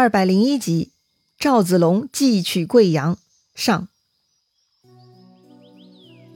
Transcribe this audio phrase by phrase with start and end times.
[0.00, 0.92] 二百零一集，
[1.40, 3.18] 赵子龙计取贵阳
[3.56, 3.88] 上。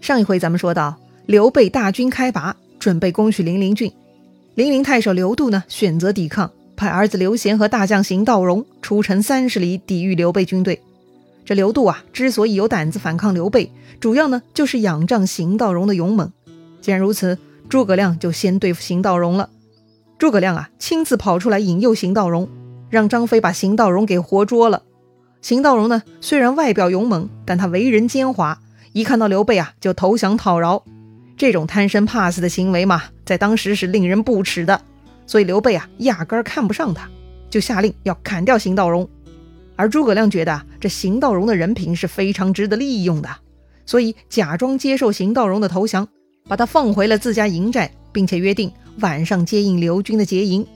[0.01, 3.93] 上一回咱们说到，刘备大军开拔，准备攻取零陵郡。
[4.57, 10.83] 零陵太守刘度呢，选择抵抗，派儿子刘贤和大将邢道荣出城三十里抵御刘备军队。
[11.45, 13.71] 这刘度啊，之所以有胆子反抗刘备，
[14.01, 16.33] 主要呢就是仰仗邢道荣的勇猛。
[16.81, 17.39] 既然如此，
[17.69, 19.51] 诸葛亮就先对付邢道荣了。
[20.19, 22.49] 诸葛亮啊，亲自跑出来引诱邢道荣。
[22.93, 24.83] 让张飞把邢道荣给活捉了。
[25.41, 28.55] 邢道荣呢，虽然外表勇猛，但他为人奸猾，
[28.93, 30.85] 一看到刘备啊，就投降讨饶。
[31.39, 34.79] 这种贪生怕死的行为嘛，在当时是令人不齿的。
[35.27, 37.09] 所以刘备啊，压根儿看不上他，
[37.49, 39.09] 就下令要砍掉邢道荣。
[39.75, 43.31] 而诸葛亮觉得这邢道荣的人品是非常值得利用的，
[43.87, 46.07] 所以假装接受邢道荣的投降，
[46.47, 50.67] 把他放回了自家营寨，并且约定晚上接应刘军的劫营。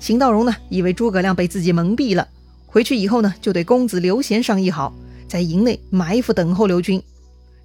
[0.00, 2.28] 邢道荣呢，以为诸葛亮被自己蒙蔽了，
[2.66, 4.92] 回去以后呢，就对公子刘贤商议好，
[5.26, 7.02] 在营内埋伏等候刘军。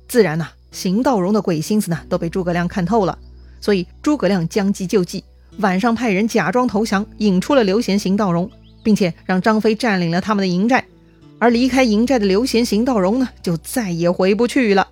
[0.07, 3.17] 自然呢，邢道荣的鬼心思呢，都被诸葛亮看透了，
[3.59, 5.23] 所以诸葛亮将计就计，
[5.57, 8.49] 晚上派人假装投降，引出了刘贤、邢道荣，
[8.83, 10.85] 并且让张飞占领了他们的营寨。
[11.39, 14.87] 而离开营寨的刘贤、邢道荣呢，就再也回不去了。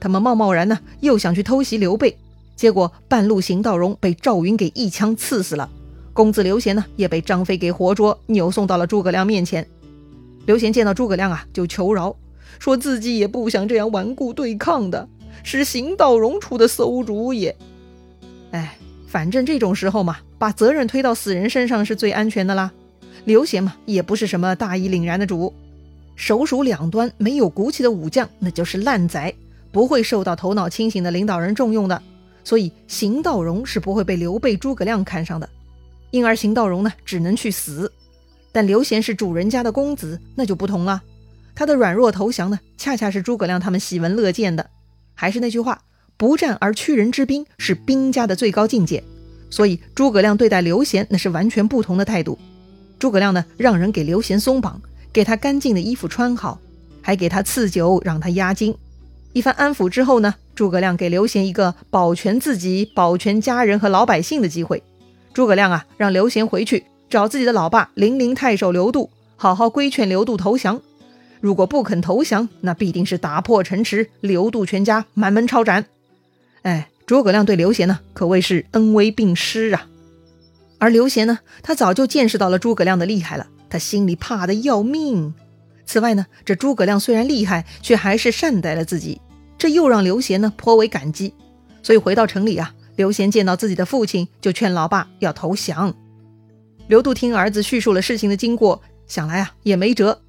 [0.00, 2.16] 他们贸贸然呢，又想去偷袭刘备，
[2.56, 5.70] 结果半路邢道荣被赵云给一枪刺死了。
[6.20, 9.66] 公子刘贤呢，也被张飞给活捉，扭送到了诸葛亮面前。
[10.44, 12.14] 刘贤见到诸葛亮啊，就求饶，
[12.58, 15.08] 说自己也不想这样顽固对抗的，
[15.42, 17.50] 是邢道荣出的馊主意。
[18.50, 18.76] 哎，
[19.06, 22.70] 反正这种时候嘛，把责任推到死人身上是最安全的啦。
[23.24, 25.54] 刘贤嘛，也不是什么大义凛然的主，
[26.16, 29.34] 手鼠两端没有骨气的武将，那就是烂仔，
[29.72, 32.02] 不会受到头脑清醒的领导人重用的。
[32.44, 35.48] 所以邢道荣是不会被刘备、诸葛亮看上的。
[36.10, 37.92] 因而邢道荣呢，只能去死。
[38.52, 41.02] 但刘贤是主人家的公子，那就不同了。
[41.54, 44.70] 他的软弱投降呢，恰恰是诸葛亮他们喜闻乐见的。
[45.14, 45.82] 还是那句话，
[46.16, 49.04] 不战而屈人之兵是兵家的最高境界。
[49.50, 52.38] 所以诸葛亮对待刘贤那是完全不同的态度。
[52.98, 54.80] 诸葛亮呢，让人给刘贤松绑，
[55.12, 56.58] 给他干净的衣服穿好，
[57.02, 58.74] 还给他赐酒让他压惊。
[59.32, 64.82] 一番安抚之后呢，诸葛亮给刘贤一个保全自己、保全家人和老百姓的机会。
[65.32, 70.80] 诸葛亮啊，让刘贤回去找自己的老爸零陵太守刘度，好好规劝刘度投降。
[71.40, 75.86] 如果不肯投降，那必定是打破城池，刘度全家满门抄斩。
[76.62, 79.86] 哎，诸葛亮对刘贤呢，可谓是恩威并施啊。
[80.78, 85.32] 而刘贤呢，他早就见识到了诸葛亮的厉害了，他心里怕的要命。
[85.86, 89.20] 此外呢，这诸葛亮虽然厉害，却还是善待了自己，
[89.56, 91.32] 这又让刘贤呢颇为感激。
[91.82, 92.74] 所以回到城里啊。
[93.00, 95.94] 刘贤见到自己的父亲，就劝老爸要投降。
[96.86, 100.20] 刘度听儿子叙述了事情的经过，想来啊也没辙。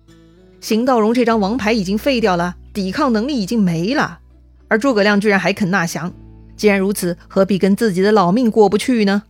[0.62, 4.20] 邢道荣这张王牌已经废掉了，抵抗能力已经没了，
[4.70, 6.14] 而诸葛亮居然还肯纳降。
[6.56, 9.24] 既然如此，何必跟自己的老命过不去呢？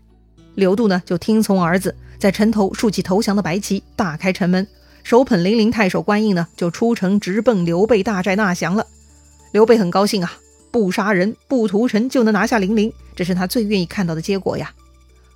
[0.54, 4.68] 刘度呢就听从儿子，在城头竖起投降的白旗，大开城门，
[5.02, 8.86] 手捧零陵太守官印呢就出城直奔刘备大寨纳降了。
[9.52, 10.32] 刘备很高兴啊。
[10.72, 14.74] 不杀人，不屠城，就能拿下零陵，这是他最愿意看到的结果呀。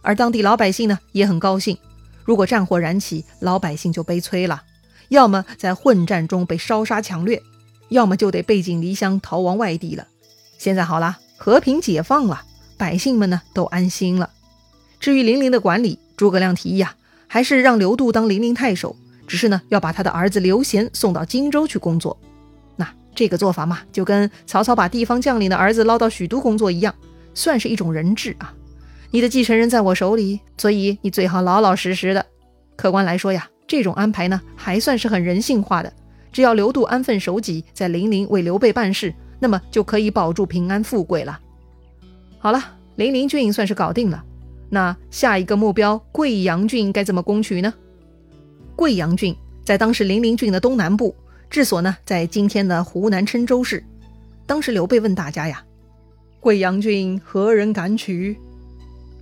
[0.02, 1.78] 而当地老百姓呢，也很高兴。
[2.24, 4.64] 如果战火燃起，老百姓就悲催了，
[5.10, 7.42] 要么在混战中被烧杀抢掠，
[7.90, 10.08] 要么就得背井离乡逃亡外地了。
[10.58, 12.44] 现在好了，和平解放了，
[12.78, 14.30] 百姓们呢都安心了。
[15.00, 16.96] 至于零陵的管理，诸葛亮提议啊，
[17.28, 18.96] 还是让刘度当零陵太守，
[19.28, 22.18] 只是呢要把他的儿子刘贤送到荆州去工作。
[23.16, 26.94] 这个做法嘛，就跟曹操把地方将领的儿子捞到许都工作一样，
[27.34, 28.54] 算是一种人质啊。
[29.12, 32.26] 你的继承人在我手里，所以你最好老老实实的。
[32.76, 35.92] 客观来说呀，这种安排呢，还算是很人性化的。
[36.34, 41.40] 只要刘度安分守己，在零陵为刘备办事，那么就可以保住平安富贵了。
[42.40, 42.62] 好了，
[42.98, 44.22] 零陵郡算是搞定了。
[44.70, 47.74] 那下一个目标贵阳郡该怎么攻取呢？
[48.76, 49.34] 贵阳郡
[49.64, 51.16] 在当时零陵郡的东南部。
[51.56, 53.82] 治所呢，在今天的湖南郴州市。
[54.46, 55.64] 当时刘备问大家呀
[56.42, 58.38] ：“贵阳郡何人敢取？”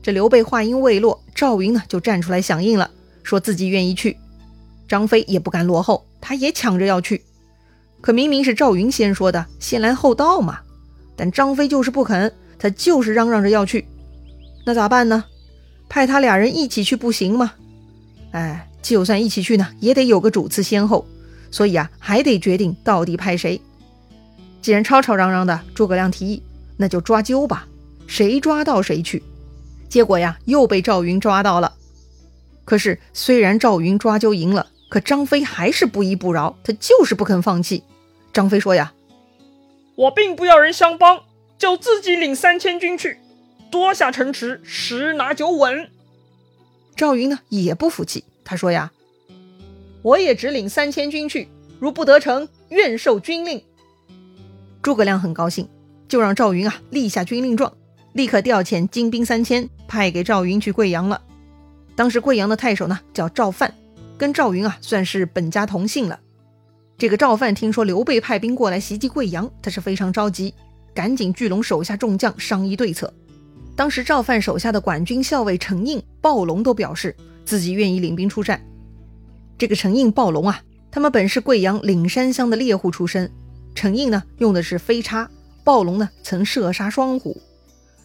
[0.01, 2.89] 这刘备话音未落，赵云呢就站出来响应了，
[3.21, 4.18] 说自己愿意去。
[4.88, 7.24] 张飞也不敢落后，他也抢着要去。
[8.01, 10.62] 可明明是赵云先说的，先来后到嘛。
[11.15, 13.86] 但张飞就是不肯，他就是嚷嚷着要去。
[14.65, 15.24] 那咋办呢？
[15.88, 17.53] 派他俩人一起去不行吗？
[18.31, 21.06] 哎，就算一起去呢，也得有个主次先后。
[21.53, 23.61] 所以啊，还得决定到底派谁。
[24.59, 26.41] 既然吵吵嚷嚷的，诸葛亮提议，
[26.77, 27.67] 那就抓阄吧，
[28.07, 29.21] 谁抓到谁去。
[29.88, 31.75] 结果呀，又被赵云抓到了。
[32.65, 37.83] 可是虽然赵云抓阄赢了，可张飞还是不依不饶，他就是不肯放弃。
[38.33, 38.91] 张飞说呀
[39.94, 41.21] ：“我并不要人相帮，
[41.59, 43.19] 就自己领三千军去，
[43.69, 45.88] 夺下城池，十拿九稳。”
[46.97, 48.91] 赵云呢也不服气，他说呀
[50.03, 53.63] ：“我也只领三千军去，如不得成，愿受军令。”
[54.83, 55.67] 诸葛亮很高兴，
[56.07, 57.73] 就让赵云啊立下军令状，
[58.11, 61.19] 立刻调遣精兵三千，派给赵云去贵阳了。
[61.95, 63.73] 当时贵阳的太守呢叫赵范。
[64.15, 66.19] 跟赵云啊算是本家同姓了。
[66.97, 70.53] 这个赵范听说刘备派兵过来袭击贵阳，他是非常着急，
[70.94, 73.11] 赶紧聚拢手下众将商议对策。
[73.75, 77.13] 当时赵范手下的管军校尉陈应、鲍龙都表示
[77.44, 78.63] 自己愿意领兵出战。
[79.63, 80.62] 这个陈应、暴龙啊，
[80.92, 83.31] 他们本是贵阳岭山乡的猎户出身。
[83.74, 85.30] 陈应呢用的是飞叉，
[85.63, 87.42] 暴龙呢曾射杀双虎。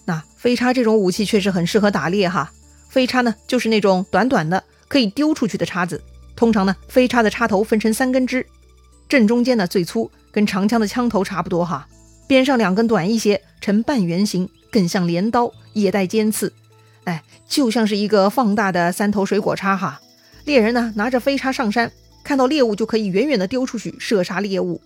[0.04, 2.52] 那飞叉这种武器确实很适合打猎哈。
[2.88, 4.62] 飞叉呢就是那种短短的。
[4.86, 6.00] 可以丢出去的叉子，
[6.36, 8.46] 通常呢，飞叉的叉头分成三根支，
[9.08, 11.88] 正中间呢最粗，跟长枪的枪头差不多哈，
[12.28, 16.52] 边上两根短一些，呈半圆形，更像镰刀，也带尖刺，
[17.02, 20.00] 哎，就像是一个放大的三头水果叉哈。
[20.48, 21.92] 猎人呢拿着飞叉上山，
[22.24, 24.80] 看到猎物就可以远远的丢出去射杀猎物。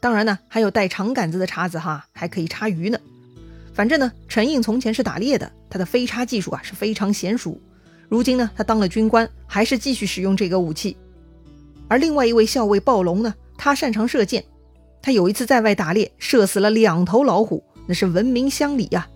[0.00, 2.98] 当然呢，还有带长杆子的叉子哈，还可以叉鱼呢。
[3.74, 7.60] 反正呢，陈应从前是打猎的，他的飞叉技术啊是非常娴熟。
[8.08, 10.96] 如今呢，他当了军官，还是继续使用这个武器。
[11.88, 14.42] 而另外一位校尉暴龙呢，他擅长射箭，
[15.02, 19.06] 他有一次在外打猎，射死了两头老虎，那是闻名乡里呀。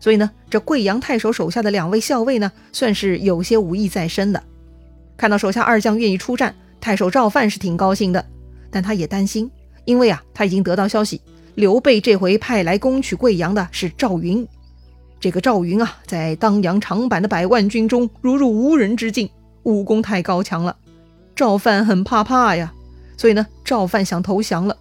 [0.00, 4.42] 所以呢，这贵阳太守手下的两位校尉呢，算是有些武艺在身的。
[5.16, 8.24] 看到手下二将愿意出战，太守赵范是挺高兴的，
[8.70, 9.50] 但他也担心，
[9.84, 11.20] 因为啊，他已经得到消息，
[11.54, 14.46] 刘备这回派来攻取贵阳的是赵云。
[15.20, 19.30] 这个赵云啊，在当阳长坂的百万军中如入无人之境，
[19.62, 20.76] 武功太高强了。
[21.34, 22.72] 赵范很怕怕呀，
[23.16, 24.76] 所以呢，赵范想投降了。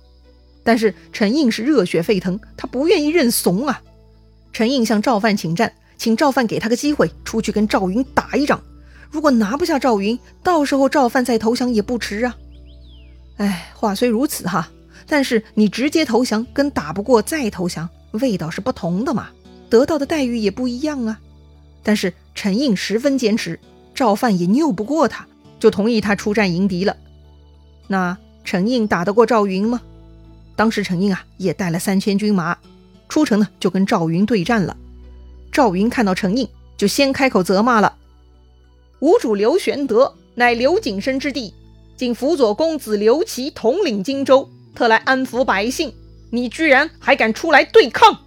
[0.64, 3.82] 但是陈应是热血沸腾，他不愿意认怂啊。
[4.52, 8.62] 陈应向赵范请战，请赵范给他个机会，出去跟赵云打一仗。
[9.14, 12.36] 如果拿不下赵云，到时候赵范再投降也不迟啊。
[13.38, 14.68] 哎，话虽如此哈，
[15.08, 19.30] 但是你直接投降跟打不过再投降，味道是不同的嘛。
[19.70, 21.20] 得到的待遇也不一样啊，
[21.84, 23.60] 但是陈应十分坚持，
[23.94, 25.28] 赵范也拗不过他，
[25.60, 26.98] 就同意他出战迎敌了。
[27.88, 29.80] 那陈应打得过赵云吗？
[30.56, 32.58] 当时陈应啊也带了三千军马，
[33.08, 34.76] 出城呢就跟赵云对战了。
[35.52, 37.96] 赵云看到陈应，就先开口责骂了
[39.04, 41.54] ：“吴主刘玄德乃刘景升之弟，
[41.98, 45.94] 竟辅佐公子刘琦统领荆州，特来安抚百姓，
[46.30, 48.18] 你居然还敢出来对抗！”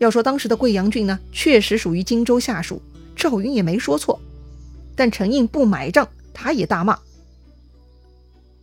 [0.00, 2.80] 要说当时的贵阳郡呢，确实属于荆州下属，
[3.14, 4.18] 赵云也没说错。
[4.96, 6.98] 但陈应不买账，他也大骂：“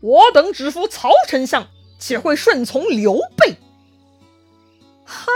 [0.01, 1.67] 我等只服曹丞相，
[1.99, 3.55] 且会顺从刘备？”
[5.05, 5.31] 哈，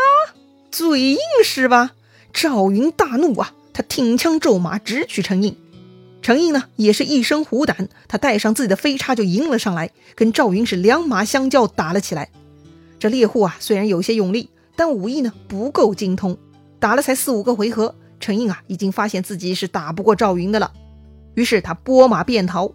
[0.71, 1.91] 嘴硬是吧？
[2.33, 5.55] 赵云大怒啊，他挺枪骤马，直取陈应。
[6.21, 12.31] 陈应呢，也是一身虎胆，他带上自己的飞叉就迎了上来，跟赵云是两马相交，打了起来。
[12.97, 14.49] 这猎户啊，虽然有些勇力。
[14.77, 16.37] 但武艺呢不够精通，
[16.81, 20.73] 打了才四五个回合，陈应啊已经发现自己是打不过赵云的了，
[21.33, 22.73] 于是他拨马便逃。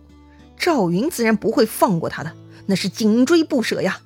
[0.56, 2.32] 赵云自然不会放过他的，
[2.64, 4.00] 那是紧追不舍呀。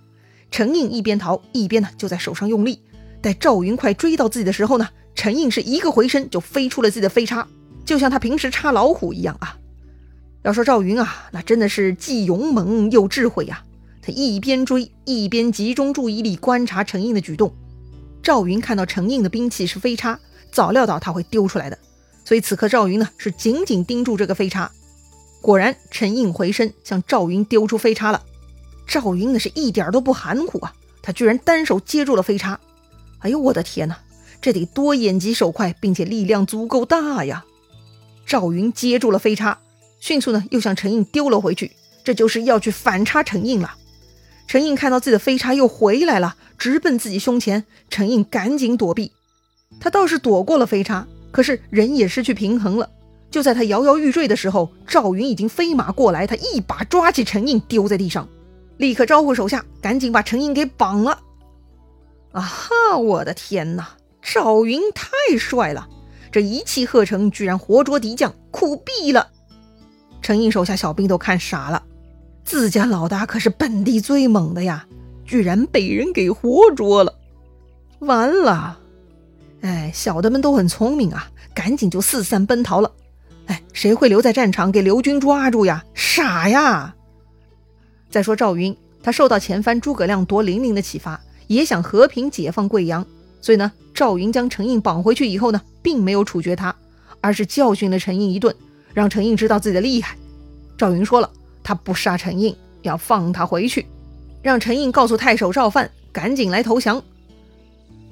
[0.51, 2.81] 陈应一边逃一边呢就在手上用力，
[3.23, 7.47] 待赵云快追到自己的时候呢，陈应是一个回身就飞出了自己的飞叉，
[7.85, 9.57] 就像他平时插老虎一样啊。
[10.43, 13.65] 要说赵云啊，那真的是既勇猛又智慧呀。
[14.03, 17.55] 他一边追一边集中注意力观察陈应的举动。
[18.23, 20.19] 赵云看到陈应的兵器是飞叉，
[20.53, 21.79] 早料到他会丢出来的，
[22.25, 24.71] 所以此刻赵云呢是紧紧盯住这个飞叉。
[25.41, 28.23] 果然，陈应回身向赵云丢出飞叉了。
[28.87, 32.61] 赵云那是一点都不含糊啊，他居然单手接住了飞叉。
[33.21, 33.99] 哎呦，我的天哪，
[34.45, 37.47] 这得多眼疾手快，并且力量足够大呀！
[38.27, 39.59] 赵云接住了飞叉，
[40.01, 41.73] 迅速呢又向陈应丢了回去，
[42.05, 43.75] 这就是要去反插陈应了。
[44.47, 46.37] 陈应看到自己的飞叉又回来了。
[46.59, 49.13] 直奔自己胸前，陈应赶紧躲避，
[49.81, 52.91] 他倒是躲过了飞叉，可是人也失去平衡了。
[53.31, 58.29] 就在他摇摇欲坠的时候，赵云已经飞马过来，他一把抓起陈应丢在地上，
[58.77, 61.19] 立刻招呼手下赶紧把陈应给绑了。
[62.33, 62.99] 啊哈！
[62.99, 63.89] 我的天哪，
[64.25, 65.89] 赵云太帅了，
[66.33, 69.29] 这一气呵成，居然活捉敌将，苦毙了！
[70.23, 71.85] 陈应手下小兵都看傻了，
[72.43, 74.87] 自家老大可是本地最猛的呀。
[75.27, 77.15] 居然被人给活捉了，
[78.01, 78.79] 完了！
[79.63, 82.93] 哎，小的们都很聪明啊，赶紧就四散奔逃了。
[83.47, 85.83] 哎，谁会留在战场给刘军抓住呀？
[85.95, 86.95] 傻呀！
[88.11, 93.07] 再说赵云，他受到前番诸葛亮夺零陵的启发，也想和平解放贵阳，
[93.45, 96.75] 所以呢，赵云将陈印绑回去以后呢，并没有处决他，
[97.21, 98.57] 而是教训了陈印一顿，
[98.95, 100.17] 让陈印知道自己的厉害。
[100.79, 101.31] 赵云说了，
[101.63, 103.85] 他不杀陈印，要放他回去，
[104.41, 107.03] 让陈印告诉太守赵范，赶紧来投降。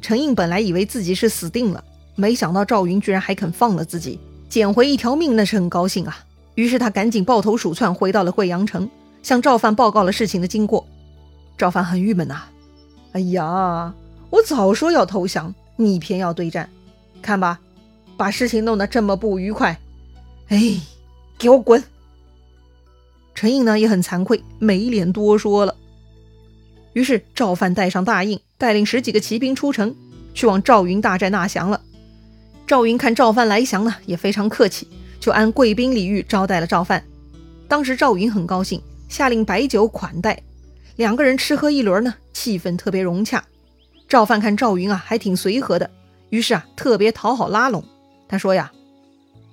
[0.02, 1.82] 陈印本来以为自己是死定了，
[2.14, 4.20] 没想到赵云居然还肯放了自己。
[4.50, 6.14] 捡回一条命，那是很高兴啊。
[6.56, 8.86] 于是他赶紧抱头鼠窜，回到了贵阳城，
[9.22, 10.86] 向赵范报告了事情的经过。
[11.56, 12.42] 赵范很郁闷呐，
[13.12, 13.94] 哎呀，
[14.32, 16.66] 我早说要投降，你偏要对战，
[17.20, 17.60] 看吧，
[18.16, 19.78] 把事情弄得这么不愉快。
[20.48, 20.80] 哎，
[21.36, 21.84] 给我滚！
[23.34, 25.76] 陈应呢也很惭愧，没脸多说了。
[26.94, 29.94] 于是赵范带上大印，带领十几个骑兵出城，
[30.32, 31.78] 去往赵云大寨纳降了。
[32.66, 34.88] 赵云看赵范来降呢，也非常客气，
[35.20, 37.04] 就按贵宾礼遇招待了赵范。
[37.68, 40.42] 当时赵云很高兴，下令摆酒款待，
[40.96, 43.44] 两个人吃喝一轮呢，气氛特别融洽。
[44.12, 45.90] 赵范看赵云啊，还挺随和的，
[46.28, 47.82] 于是啊，特别讨好拉拢。
[48.28, 48.70] 他说呀：“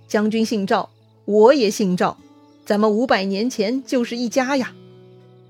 [0.06, 0.90] 将军姓赵，
[1.24, 2.18] 我也姓赵，
[2.66, 4.74] 咱们五百年前就是一家呀。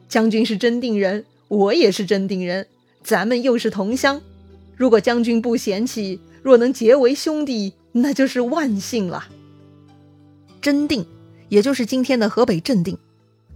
[0.08, 2.68] 将军是真定人，我也是真定人，
[3.02, 4.22] 咱们又是同乡。
[4.76, 9.26] 如果将军不嫌弃。”若能结为兄弟，那就是万幸了。
[10.62, 11.04] 真定，
[11.50, 12.96] 也就是今天的河北镇定。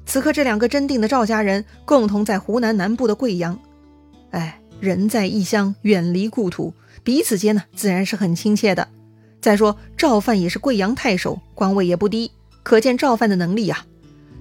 [0.07, 3.57] 此刻，这两个真定的赵家人共同在湖南南部的贵阳。
[4.31, 6.73] 哎，人在异乡，远离故土，
[7.05, 8.85] 彼此间呢，自然是很亲切的。
[9.39, 12.29] 再说，赵范也是贵阳太守，官位也不低，
[12.63, 13.85] 可见赵范的能力呀。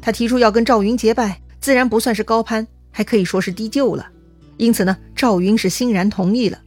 [0.01, 4.09] 他提出要跟赵云结拜，自然不算是高攀，还可以说是低就了。
[4.57, 6.59] 因此呢，赵云是欣然同意了。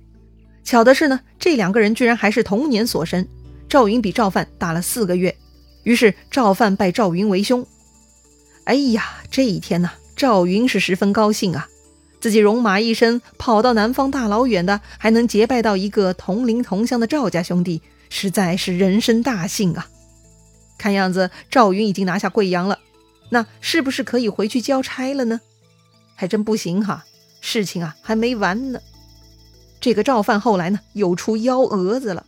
[0.63, 3.27] 巧的是呢，这两个人居然还是同年所生。
[3.67, 5.35] 赵云比赵范大了四个月，
[5.83, 7.67] 于是赵范拜赵云为兄。
[8.63, 11.67] 哎呀，这一天呢，赵云是十分高兴啊，
[12.19, 19.87] 自己戎马一生，跑到南方大老远的，还能结拜到一个同龄同乡的赵家兄弟，实在是人生大幸啊。
[20.77, 22.79] 看样子赵云已经拿下贵阳了，
[23.29, 25.39] 那是不是可以回去交差了呢？
[26.15, 27.05] 还真不行哈，
[27.41, 28.79] 事情啊还没完呢。
[29.79, 32.25] 这个赵范后来呢，又出幺蛾子了。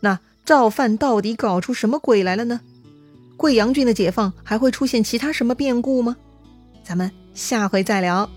[0.00, 2.60] 那赵范到底搞出什么鬼来了呢？
[3.36, 6.16] 贵阳郡的解放还会出现其他什么变故吗？
[6.84, 8.30] 咱们下回再聊。